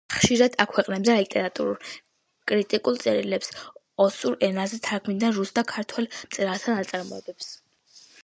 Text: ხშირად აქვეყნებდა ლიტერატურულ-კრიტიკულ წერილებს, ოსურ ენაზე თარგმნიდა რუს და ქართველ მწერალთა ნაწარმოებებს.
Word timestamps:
ხშირად 0.11 0.55
აქვეყნებდა 0.63 1.15
ლიტერატურულ-კრიტიკულ 1.17 2.97
წერილებს, 3.03 3.51
ოსურ 4.07 4.39
ენაზე 4.49 4.81
თარგმნიდა 4.87 5.31
რუს 5.37 5.53
და 5.61 5.65
ქართველ 5.75 6.09
მწერალთა 6.15 6.79
ნაწარმოებებს. 6.79 7.53